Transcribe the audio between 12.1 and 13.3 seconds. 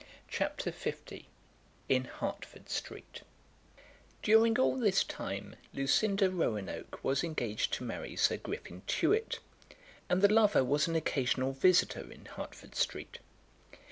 in Hertford Street.